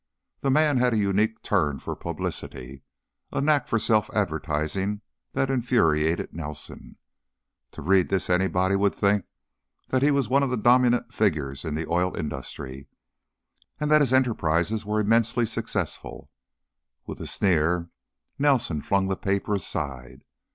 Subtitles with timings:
[0.39, 2.81] The man had a unique turn for publicity,
[3.31, 5.01] a knack for self advertising
[5.33, 6.97] that infuriated Nelson.
[7.73, 9.25] To read this anybody would think
[9.89, 12.87] that he was one of the dominant figures in the oil industry,
[13.79, 16.31] and that his enterprises were immensely successful.
[17.05, 17.91] With a sneer
[18.39, 20.23] Nelson flung the paper aside.